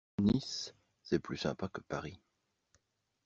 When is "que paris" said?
1.67-2.19